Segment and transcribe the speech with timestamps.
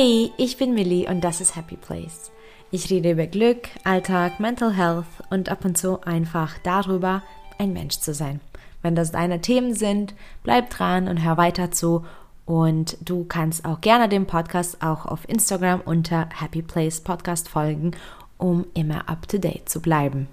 [0.00, 2.30] Hey, ich bin Millie und das ist Happy Place.
[2.70, 7.24] Ich rede über Glück, Alltag, Mental Health und ab und zu einfach darüber,
[7.58, 8.40] ein Mensch zu sein.
[8.80, 10.14] Wenn das deine Themen sind,
[10.44, 12.04] bleib dran und hör weiter zu.
[12.46, 17.90] Und du kannst auch gerne dem Podcast auch auf Instagram unter Happy Place Podcast folgen,
[18.36, 20.28] um immer up to date zu bleiben.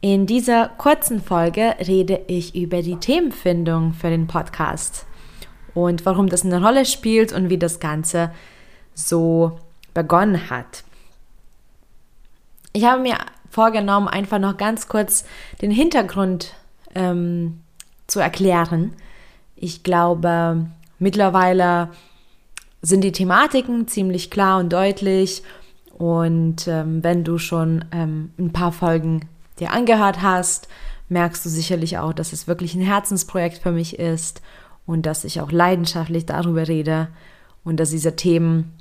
[0.00, 5.06] In dieser kurzen Folge rede ich über die Themenfindung für den Podcast
[5.76, 8.32] und warum das eine Rolle spielt und wie das Ganze
[8.94, 9.58] so
[9.92, 10.84] begonnen hat.
[12.72, 13.18] Ich habe mir
[13.50, 15.26] vorgenommen, einfach noch ganz kurz
[15.60, 16.54] den Hintergrund
[16.94, 17.60] ähm,
[18.06, 18.94] zu erklären.
[19.54, 20.66] Ich glaube,
[20.98, 21.90] mittlerweile
[22.80, 25.42] sind die Thematiken ziemlich klar und deutlich.
[25.98, 29.28] Und ähm, wenn du schon ähm, ein paar Folgen
[29.60, 30.68] dir angehört hast,
[31.10, 34.40] merkst du sicherlich auch, dass es wirklich ein Herzensprojekt für mich ist
[34.86, 37.08] und dass ich auch leidenschaftlich darüber rede
[37.64, 38.72] und dass diese Themen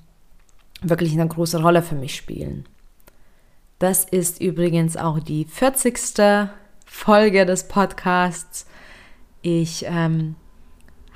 [0.82, 2.66] wirklich eine große Rolle für mich spielen.
[3.80, 6.48] Das ist übrigens auch die 40.
[6.86, 8.68] Folge des Podcasts.
[9.42, 10.36] Ich ähm,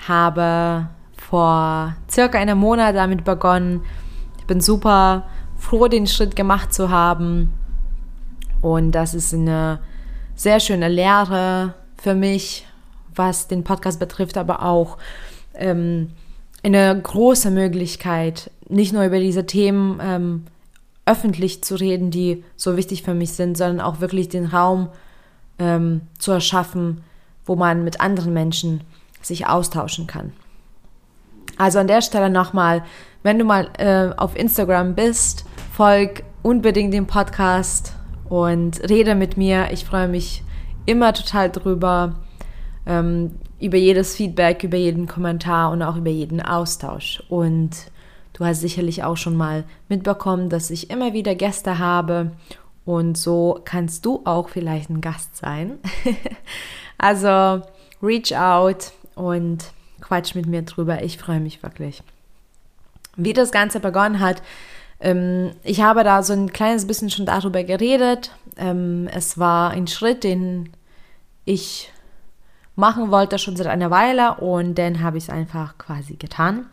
[0.07, 3.83] habe vor circa einem Monat damit begonnen.
[4.39, 7.53] Ich bin super froh, den Schritt gemacht zu haben.
[8.61, 9.79] Und das ist eine
[10.35, 12.65] sehr schöne Lehre für mich,
[13.19, 14.97] was den Podcast betrifft, aber auch
[15.53, 16.09] ähm,
[16.63, 20.45] eine große Möglichkeit, nicht nur über diese Themen ähm,
[21.05, 24.89] öffentlich zu reden, die so wichtig für mich sind, sondern auch wirklich den Raum
[25.59, 27.03] ähm, zu erschaffen,
[27.45, 28.81] wo man mit anderen Menschen
[29.21, 30.33] sich austauschen kann.
[31.57, 32.83] Also an der Stelle nochmal,
[33.23, 37.93] wenn du mal äh, auf Instagram bist, folg unbedingt dem Podcast
[38.29, 39.69] und rede mit mir.
[39.71, 40.43] Ich freue mich
[40.85, 42.15] immer total drüber,
[42.89, 47.23] ähm, über jedes Feedback, über jeden Kommentar und auch über jeden Austausch.
[47.29, 47.69] Und
[48.33, 52.31] du hast sicherlich auch schon mal mitbekommen, dass ich immer wieder Gäste habe
[52.85, 55.77] und so kannst du auch vielleicht ein Gast sein.
[56.97, 57.61] also
[58.01, 59.65] reach out und
[60.01, 61.03] quatsch mit mir drüber.
[61.03, 62.01] Ich freue mich wirklich.
[63.15, 64.41] Wie das Ganze begonnen hat,
[64.99, 68.31] ähm, ich habe da so ein kleines bisschen schon darüber geredet.
[68.57, 70.69] Ähm, es war ein Schritt, den
[71.45, 71.91] ich
[72.79, 76.65] machen wollte schon seit einer Weile und dann habe ich es einfach quasi getan.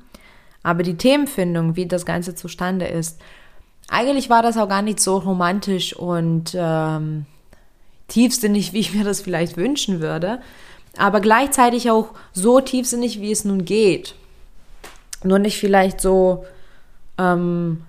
[0.62, 3.20] Aber die Themenfindung, wie das Ganze zustande ist,
[3.88, 7.26] eigentlich war das auch gar nicht so romantisch und ähm,
[8.08, 10.40] tiefsinnig, wie ich mir das vielleicht wünschen würde,
[10.96, 14.14] aber gleichzeitig auch so tiefsinnig, wie es nun geht.
[15.22, 16.46] Nur nicht vielleicht so
[17.18, 17.82] ähm,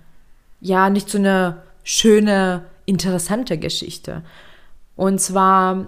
[0.60, 4.24] ja nicht so eine schöne, interessante Geschichte.
[4.96, 5.88] Und zwar,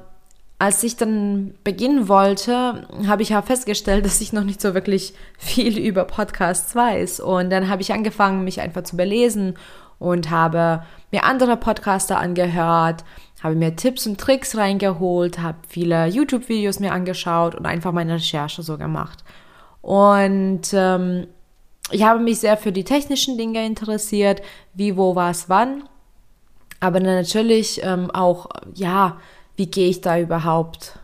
[0.59, 5.13] als ich dann beginnen wollte, habe ich ja festgestellt, dass ich noch nicht so wirklich
[5.37, 7.21] viel über Podcasts weiß.
[7.21, 9.55] Und dann habe ich angefangen, mich einfach zu belesen
[9.97, 13.03] und habe mir andere Podcaster angehört,
[13.41, 18.61] habe mir Tipps und Tricks reingeholt, habe viele YouTube-Videos mir angeschaut und einfach meine Recherche
[18.61, 19.23] so gemacht.
[19.81, 21.27] Und ähm,
[21.91, 24.41] ich habe mich sehr für die technischen Dinge interessiert,
[24.73, 25.83] wie, wo, was, wann.
[26.81, 29.17] Aber natürlich ähm, auch, ja,
[29.59, 30.99] wie gehe ich da überhaupt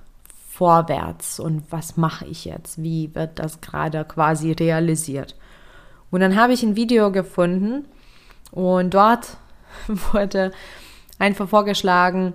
[0.50, 2.82] vorwärts und was mache ich jetzt?
[2.82, 5.36] Wie wird das gerade quasi realisiert?
[6.10, 7.84] Und dann habe ich ein Video gefunden
[8.52, 9.36] und dort
[10.14, 10.54] wurde
[11.20, 12.34] einfach vorgeschlagen,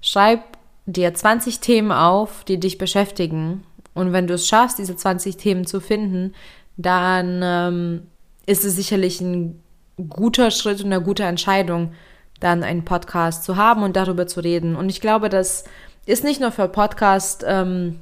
[0.00, 0.40] schreib
[0.86, 3.62] dir 20 Themen auf, die dich beschäftigen.
[3.92, 6.34] Und wenn du es schaffst, diese 20 Themen zu finden,
[6.78, 8.06] dann ähm,
[8.46, 9.60] ist es sicherlich ein
[10.08, 11.92] guter Schritt und eine gute Entscheidung,
[12.40, 14.76] dann einen Podcast zu haben und darüber zu reden.
[14.76, 15.64] Und ich glaube, das
[16.06, 18.00] ist nicht nur für Podcast ähm,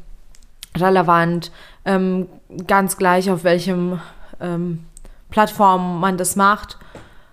[0.76, 1.50] relevant,
[1.84, 2.28] ähm,
[2.66, 4.00] ganz gleich auf welchem
[4.40, 4.84] ähm,
[5.30, 6.78] Plattform man das macht,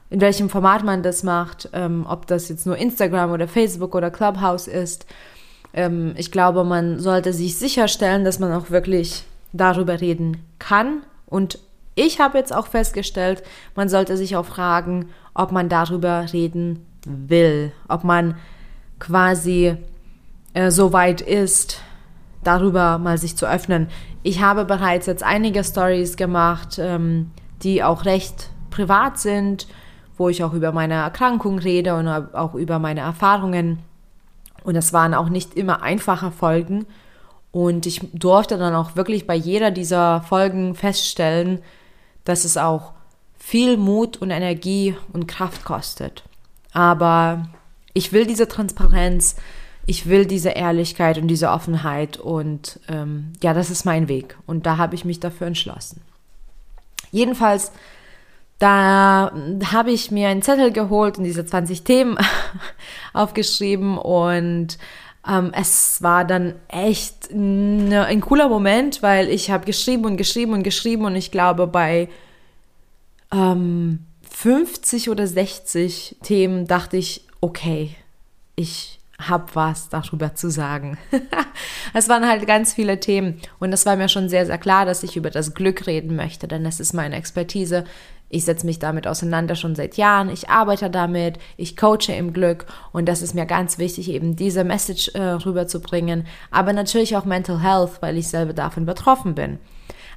[0.09, 4.11] in welchem Format man das macht, ähm, ob das jetzt nur Instagram oder Facebook oder
[4.11, 5.05] Clubhouse ist.
[5.73, 11.59] Ähm, ich glaube, man sollte sich sicherstellen, dass man auch wirklich darüber reden kann und
[11.95, 13.41] ich habe jetzt auch festgestellt,
[13.73, 18.35] man sollte sich auch fragen, ob man darüber reden will, ob man
[18.99, 19.77] quasi
[20.53, 21.81] äh, so weit ist,
[22.43, 23.87] darüber mal sich zu öffnen.
[24.23, 27.31] Ich habe bereits jetzt einige Stories gemacht, ähm,
[27.61, 29.67] die auch recht privat sind,
[30.17, 33.79] wo ich auch über meine Erkrankung rede und auch über meine Erfahrungen.
[34.63, 36.85] Und es waren auch nicht immer einfache Folgen.
[37.51, 41.59] Und ich durfte dann auch wirklich bei jeder dieser Folgen feststellen,
[42.23, 42.93] dass es auch
[43.37, 46.23] viel Mut und Energie und Kraft kostet.
[46.75, 47.47] Aber
[47.93, 49.37] ich will diese Transparenz,
[49.85, 54.65] ich will diese Ehrlichkeit und diese Offenheit und ähm, ja, das ist mein Weg und
[54.65, 56.01] da habe ich mich dafür entschlossen.
[57.11, 57.71] Jedenfalls,
[58.59, 59.31] da
[59.71, 62.17] habe ich mir einen Zettel geholt und diese 20 Themen
[63.13, 64.77] aufgeschrieben und
[65.25, 70.51] ähm, es war dann echt ne, ein cooler Moment, weil ich habe geschrieben und geschrieben
[70.51, 72.09] und geschrieben und ich glaube bei
[73.31, 77.95] ähm, 50 oder 60 Themen dachte ich, okay,
[78.55, 80.97] ich habe was darüber zu sagen.
[81.93, 85.03] es waren halt ganz viele Themen und es war mir schon sehr, sehr klar, dass
[85.03, 87.85] ich über das Glück reden möchte, denn das ist meine Expertise.
[88.27, 90.29] Ich setze mich damit auseinander schon seit Jahren.
[90.29, 94.63] Ich arbeite damit, ich coache im Glück und das ist mir ganz wichtig, eben diese
[94.63, 96.25] Message äh, rüberzubringen.
[96.51, 99.59] Aber natürlich auch Mental Health, weil ich selber davon betroffen bin.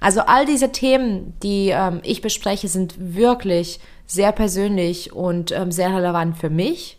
[0.01, 5.95] Also all diese Themen, die ähm, ich bespreche, sind wirklich sehr persönlich und ähm, sehr
[5.95, 6.99] relevant für mich.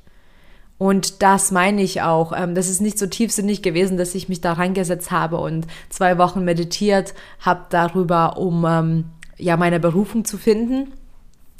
[0.77, 2.31] Und das meine ich auch.
[2.31, 6.17] Ähm, das ist nicht so tiefsinnig gewesen, dass ich mich da reingesetzt habe und zwei
[6.17, 9.05] Wochen meditiert habe darüber, um ähm,
[9.37, 10.93] ja meine Berufung zu finden.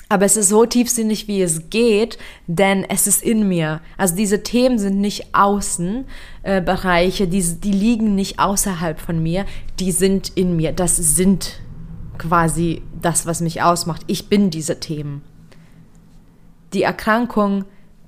[0.08, 2.18] Aber es ist so tiefsinnig, wie es geht,
[2.48, 3.82] denn es ist in mir.
[3.98, 9.46] Also diese Themen sind nicht Außenbereiche, äh, die, die liegen nicht außerhalb von mir,
[9.80, 10.72] die sind in mir.
[10.72, 11.60] Das sind
[12.18, 14.02] quasi das, was mich ausmacht.
[14.08, 15.22] Ich bin diese Themen.
[16.74, 17.66] Die Erkrankung,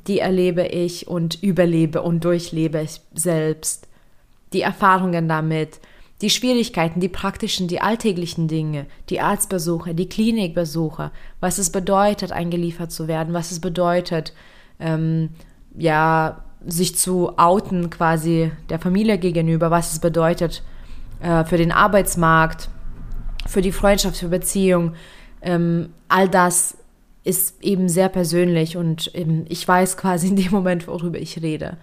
[0.08, 3.88] die erlebe ich und überlebe und durchlebe ich selbst.
[4.54, 5.80] Die Erfahrungen damit,
[6.22, 12.92] die Schwierigkeiten, die praktischen, die alltäglichen Dinge, die Arztbesuche, die Klinikbesuche, was es bedeutet, eingeliefert
[12.92, 14.34] zu werden, was es bedeutet,
[14.80, 15.30] ähm,
[15.75, 20.63] ja, sich zu outen quasi der Familie gegenüber, was es bedeutet
[21.22, 22.69] äh, für den Arbeitsmarkt,
[23.48, 24.94] für die Freundschaft, für Beziehung.
[25.42, 26.78] Ähm, all das
[27.24, 31.78] ist eben sehr persönlich und eben ich weiß quasi in dem Moment, worüber ich rede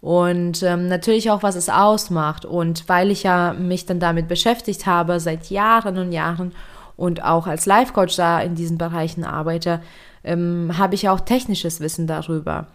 [0.00, 2.44] und ähm, natürlich auch, was es ausmacht.
[2.44, 6.52] Und weil ich ja mich dann damit beschäftigt habe seit Jahren und Jahren
[6.96, 9.82] und auch als Life-Coach da in diesen Bereichen arbeite,
[10.24, 12.68] ähm, habe ich auch technisches Wissen darüber.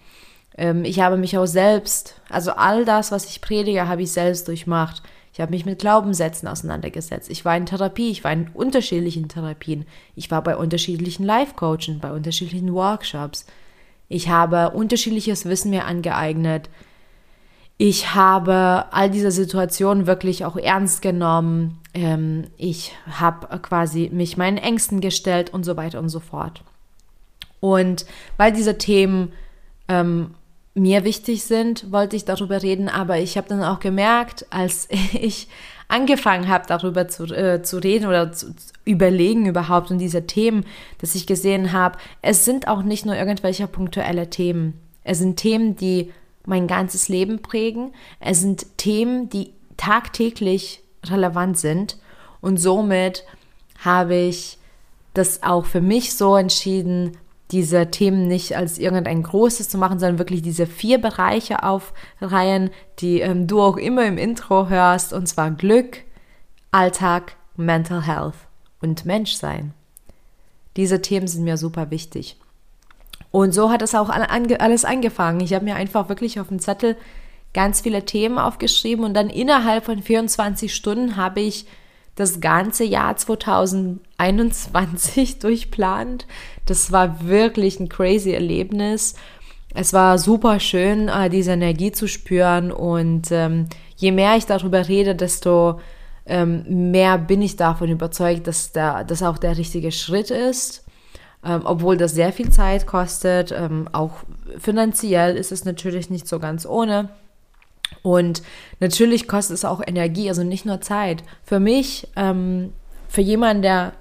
[0.58, 4.48] Ähm, ich habe mich auch selbst, also all das, was ich predige, habe ich selbst
[4.48, 5.02] durchmacht.
[5.36, 7.30] Ich habe mich mit Glaubenssätzen auseinandergesetzt.
[7.30, 9.86] Ich war in Therapie, ich war in unterschiedlichen Therapien.
[10.16, 13.46] Ich war bei unterschiedlichen Life-Coaching, bei unterschiedlichen Workshops.
[14.08, 16.70] Ich habe unterschiedliches Wissen mir angeeignet
[17.78, 21.80] ich habe all diese Situationen wirklich auch ernst genommen.
[21.94, 26.64] Ähm, ich habe quasi mich meinen Ängsten gestellt und so weiter und so fort.
[27.60, 28.06] Und
[28.38, 29.34] weil diese Themen
[29.90, 30.36] ähm,
[30.76, 35.48] mir wichtig sind, wollte ich darüber reden, aber ich habe dann auch gemerkt, als ich
[35.88, 40.66] angefangen habe, darüber zu, äh, zu reden oder zu, zu überlegen überhaupt und diese Themen,
[41.00, 44.80] dass ich gesehen habe, es sind auch nicht nur irgendwelche punktuelle Themen.
[45.04, 46.12] Es sind Themen, die
[46.46, 47.94] mein ganzes Leben prägen.
[48.20, 51.98] Es sind Themen, die tagtäglich relevant sind
[52.42, 53.24] und somit
[53.84, 54.58] habe ich
[55.14, 57.18] das auch für mich so entschieden,
[57.52, 63.20] diese Themen nicht als irgendein großes zu machen, sondern wirklich diese vier Bereiche aufreihen, die
[63.20, 66.00] ähm, du auch immer im Intro hörst, und zwar Glück,
[66.72, 68.36] Alltag, Mental Health
[68.82, 69.74] und Menschsein.
[70.76, 72.38] Diese Themen sind mir super wichtig.
[73.32, 75.40] Und so hat es auch alles angefangen.
[75.42, 76.98] Ich habe mir einfach wirklich auf dem Zettel
[77.54, 81.66] ganz viele Themen aufgeschrieben und dann innerhalb von 24 Stunden habe ich
[82.16, 86.26] das ganze Jahr 2021 durchplant.
[86.66, 89.16] Das war wirklich ein crazy Erlebnis.
[89.74, 93.68] Es war super schön, äh, diese Energie zu spüren und ähm,
[93.98, 95.80] je mehr ich darüber rede, desto
[96.26, 100.86] ähm, mehr bin ich davon überzeugt, dass das auch der richtige Schritt ist
[101.46, 103.52] ähm, obwohl das sehr viel Zeit kostet.
[103.52, 104.24] Ähm, auch
[104.58, 107.10] finanziell ist es natürlich nicht so ganz ohne.
[108.04, 108.44] Und
[108.80, 111.24] natürlich kostet es auch Energie, also nicht nur Zeit.
[111.44, 112.74] Für mich, ähm,
[113.08, 113.94] für jemanden, der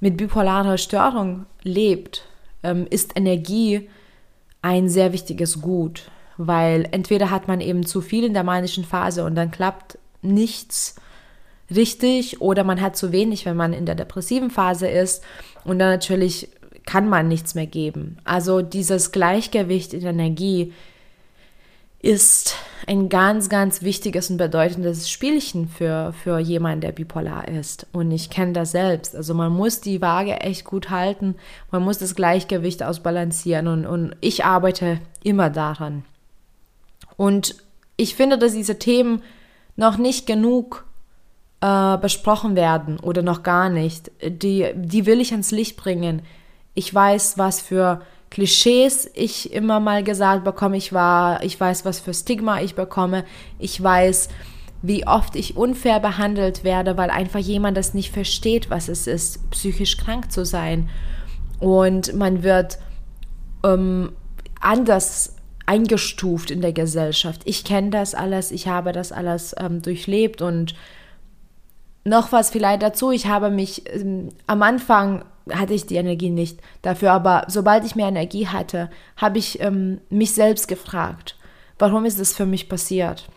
[0.00, 2.24] mit bipolarer Störung lebt,
[2.62, 3.88] ähm, ist Energie
[4.62, 9.24] ein sehr wichtiges Gut, weil entweder hat man eben zu viel in der manischen Phase
[9.24, 10.96] und dann klappt nichts
[11.74, 15.22] richtig oder man hat zu wenig, wenn man in der depressiven Phase ist
[15.64, 16.48] und dann natürlich
[16.86, 18.18] kann man nichts mehr geben.
[18.24, 20.72] Also dieses Gleichgewicht in Energie
[22.00, 22.54] ist
[22.86, 27.86] ein ganz, ganz wichtiges und bedeutendes Spielchen für, für jemanden, der bipolar ist.
[27.92, 29.16] Und ich kenne das selbst.
[29.16, 31.34] Also man muss die Waage echt gut halten,
[31.70, 36.04] man muss das Gleichgewicht ausbalancieren und, und ich arbeite immer daran.
[37.16, 37.56] Und
[37.96, 39.22] ich finde, dass diese Themen
[39.74, 40.86] noch nicht genug
[41.60, 44.12] äh, besprochen werden oder noch gar nicht.
[44.24, 46.22] Die, die will ich ans Licht bringen.
[46.74, 50.76] Ich weiß, was für Klischees ich immer mal gesagt bekomme.
[50.76, 53.24] Ich war, ich weiß, was für Stigma ich bekomme.
[53.58, 54.28] Ich weiß,
[54.82, 59.50] wie oft ich unfair behandelt werde, weil einfach jemand das nicht versteht, was es ist,
[59.50, 60.88] psychisch krank zu sein.
[61.58, 62.78] Und man wird
[63.64, 64.12] ähm,
[64.60, 67.42] anders eingestuft in der Gesellschaft.
[67.44, 70.74] Ich kenne das alles, ich habe das alles ähm, durchlebt und
[72.04, 73.10] noch was vielleicht dazu.
[73.10, 77.96] Ich habe mich ähm, am Anfang hatte ich die Energie nicht dafür, aber sobald ich
[77.96, 81.36] mehr Energie hatte, habe ich ähm, mich selbst gefragt,
[81.78, 83.28] warum ist das für mich passiert?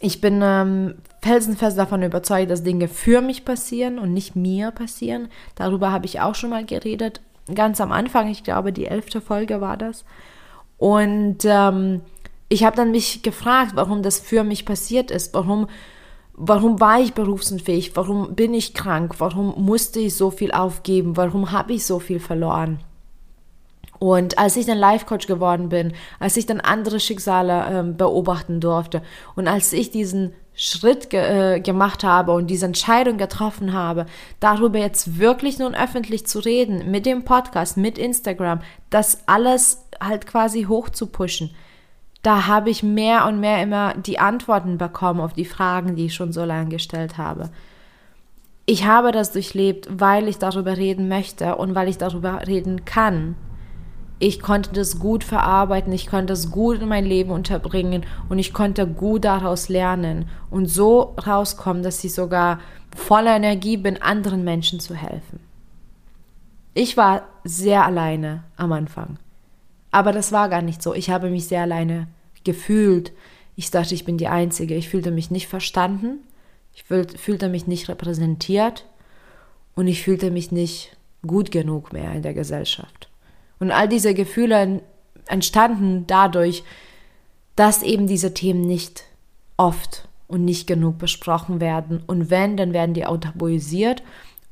[0.00, 5.28] Ich bin ähm, felsenfest davon überzeugt, dass Dinge für mich passieren und nicht mir passieren.
[5.54, 7.20] Darüber habe ich auch schon mal geredet,
[7.54, 8.28] ganz am Anfang.
[8.28, 10.04] Ich glaube, die elfte Folge war das.
[10.76, 12.02] Und ähm,
[12.48, 15.68] ich habe dann mich gefragt, warum das für mich passiert ist, warum
[16.38, 17.96] Warum war ich berufsunfähig?
[17.96, 19.14] Warum bin ich krank?
[19.18, 21.16] Warum musste ich so viel aufgeben?
[21.16, 22.78] Warum habe ich so viel verloren?
[23.98, 29.00] Und als ich dann Life-Coach geworden bin, als ich dann andere Schicksale äh, beobachten durfte
[29.34, 34.04] und als ich diesen Schritt ge äh, gemacht habe und diese Entscheidung getroffen habe,
[34.38, 40.26] darüber jetzt wirklich nun öffentlich zu reden, mit dem Podcast, mit Instagram, das alles halt
[40.26, 41.54] quasi hoch zu pushen,
[42.26, 46.14] da habe ich mehr und mehr immer die Antworten bekommen auf die Fragen, die ich
[46.14, 47.50] schon so lange gestellt habe.
[48.64, 53.36] Ich habe das durchlebt, weil ich darüber reden möchte und weil ich darüber reden kann.
[54.18, 58.52] Ich konnte das gut verarbeiten, ich konnte es gut in mein Leben unterbringen und ich
[58.52, 62.58] konnte gut daraus lernen und so rauskommen, dass ich sogar
[62.96, 65.38] voller Energie bin, anderen Menschen zu helfen.
[66.74, 69.18] Ich war sehr alleine am Anfang.
[69.92, 70.92] Aber das war gar nicht so.
[70.92, 72.08] Ich habe mich sehr alleine
[72.46, 73.12] gefühlt.
[73.56, 74.74] Ich dachte, ich bin die Einzige.
[74.74, 76.20] Ich fühlte mich nicht verstanden.
[76.72, 78.86] Ich fühlte mich nicht repräsentiert.
[79.74, 83.10] Und ich fühlte mich nicht gut genug mehr in der Gesellschaft.
[83.58, 84.80] Und all diese Gefühle
[85.26, 86.64] entstanden dadurch,
[87.56, 89.04] dass eben diese Themen nicht
[89.56, 92.02] oft und nicht genug besprochen werden.
[92.06, 93.18] Und wenn, dann werden die auch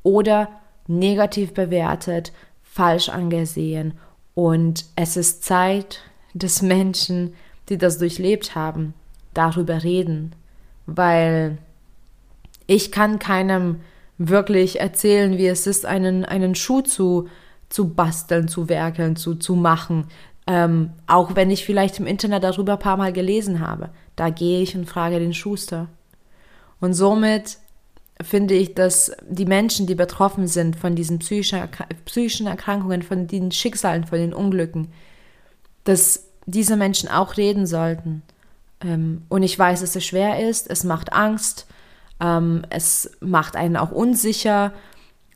[0.03, 0.49] oder
[0.87, 2.31] negativ bewertet,
[2.63, 3.93] falsch angesehen.
[4.33, 6.01] Und es ist Zeit,
[6.33, 7.33] dass Menschen
[7.69, 8.93] die das durchlebt haben,
[9.33, 10.33] darüber reden,
[10.85, 11.57] weil
[12.67, 13.81] ich kann keinem
[14.17, 17.27] wirklich erzählen, wie es ist, einen, einen Schuh zu,
[17.69, 20.07] zu basteln, zu werkeln, zu, zu machen.
[20.47, 23.89] Ähm, auch wenn ich vielleicht im Internet darüber ein paar Mal gelesen habe.
[24.15, 25.87] Da gehe ich und frage den Schuster.
[26.79, 27.57] Und somit
[28.21, 34.05] finde ich, dass die Menschen, die betroffen sind von diesen psychischen Erkrankungen, von den Schicksalen,
[34.05, 34.89] von den Unglücken,
[35.83, 38.21] dass diese Menschen auch reden sollten.
[38.81, 41.67] Ähm, und ich weiß, dass es schwer ist, es macht Angst,
[42.19, 44.73] ähm, es macht einen auch unsicher.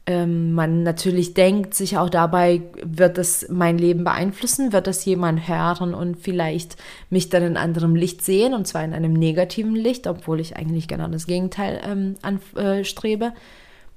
[0.05, 5.47] Ähm, man natürlich denkt sich auch dabei, wird das mein Leben beeinflussen, wird das jemand
[5.47, 6.77] hören und vielleicht
[7.09, 10.87] mich dann in anderem Licht sehen, und zwar in einem negativen Licht, obwohl ich eigentlich
[10.87, 13.33] genau das Gegenteil ähm, anstrebe.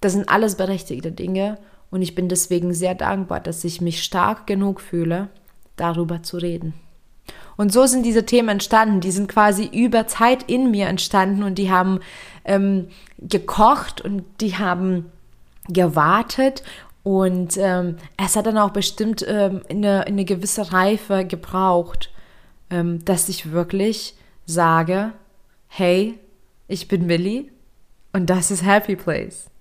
[0.01, 1.59] Das sind alles berechtigte Dinge
[1.91, 5.29] und ich bin deswegen sehr dankbar, dass ich mich stark genug fühle,
[5.77, 6.75] darüber zu reden.
[7.57, 9.01] Und so sind diese Themen entstanden.
[9.01, 12.01] Die sind quasi über Zeit in mir entstanden und die haben
[12.45, 12.89] ähm,
[13.19, 15.13] gekocht und die haben
[15.69, 16.63] gewartet.
[17.03, 22.11] Und ähm, es hat dann auch bestimmt ähm, eine, eine gewisse Reife gebraucht,
[22.71, 24.15] ähm, dass ich wirklich
[24.47, 25.13] sage,
[25.69, 26.19] hey,
[26.69, 27.51] ich bin Willi
[28.13, 29.52] und das ist Happy Place.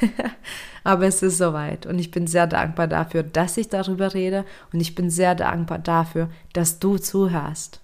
[0.84, 4.80] Aber es ist soweit und ich bin sehr dankbar dafür, dass ich darüber rede und
[4.80, 7.80] ich bin sehr dankbar dafür, dass du zuhörst.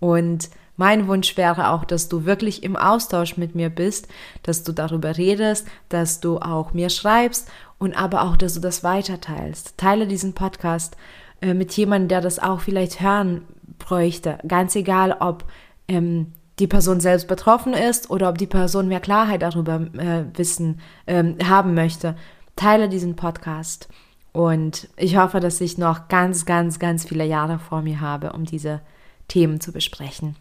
[0.00, 4.08] Und mein Wunsch wäre auch, dass du wirklich im Austausch mit mir bist,
[4.42, 7.48] dass du darüber redest, dass du auch mir schreibst
[7.78, 9.78] und aber auch, dass du das weiterteilst.
[9.78, 10.96] Teile diesen Podcast
[11.40, 13.42] äh, mit jemandem, der das auch vielleicht hören
[13.78, 14.38] bräuchte.
[14.48, 15.44] Ganz egal, ob
[15.86, 20.80] ähm, die Person selbst betroffen ist oder ob die Person mehr Klarheit darüber äh, wissen
[21.06, 22.16] ähm, haben möchte,
[22.56, 23.88] teile diesen Podcast.
[24.32, 28.44] Und ich hoffe, dass ich noch ganz, ganz, ganz viele Jahre vor mir habe, um
[28.44, 28.80] diese
[29.28, 30.36] Themen zu besprechen.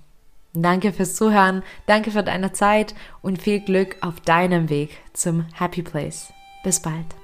[0.53, 5.81] Danke fürs Zuhören, danke für deine Zeit und viel Glück auf deinem Weg zum Happy
[5.81, 6.31] Place.
[6.63, 7.22] Bis bald.